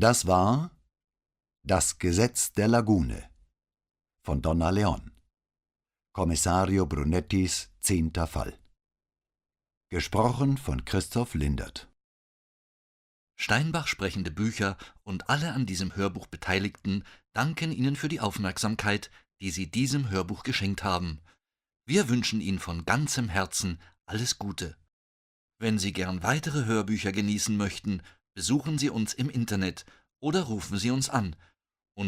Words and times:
Das 0.00 0.28
war 0.28 0.70
Das 1.66 1.98
Gesetz 1.98 2.52
der 2.52 2.68
Lagune 2.68 3.28
von 4.24 4.40
Donna 4.40 4.70
Leon. 4.70 5.10
Kommissario 6.12 6.86
Brunettis 6.86 7.72
zehnter 7.80 8.28
Fall. 8.28 8.56
Gesprochen 9.90 10.56
von 10.56 10.84
Christoph 10.84 11.34
Lindert. 11.34 11.92
Steinbach 13.34 13.88
sprechende 13.88 14.30
Bücher 14.30 14.78
und 15.02 15.28
alle 15.28 15.52
an 15.52 15.66
diesem 15.66 15.96
Hörbuch 15.96 16.28
Beteiligten 16.28 17.02
danken 17.32 17.72
Ihnen 17.72 17.96
für 17.96 18.08
die 18.08 18.20
Aufmerksamkeit, 18.20 19.10
die 19.40 19.50
Sie 19.50 19.68
diesem 19.68 20.10
Hörbuch 20.10 20.44
geschenkt 20.44 20.84
haben. 20.84 21.20
Wir 21.86 22.08
wünschen 22.08 22.40
Ihnen 22.40 22.60
von 22.60 22.84
ganzem 22.84 23.28
Herzen 23.28 23.80
alles 24.06 24.38
Gute. 24.38 24.76
Wenn 25.58 25.80
Sie 25.80 25.92
gern 25.92 26.22
weitere 26.22 26.66
Hörbücher 26.66 27.10
genießen 27.10 27.56
möchten, 27.56 28.00
besuchen 28.38 28.78
Sie 28.78 28.88
uns 28.88 29.14
im 29.14 29.28
Internet 29.30 29.84
oder 30.20 30.42
rufen 30.44 30.78
Sie 30.78 30.92
uns 30.92 31.10
an 31.10 31.34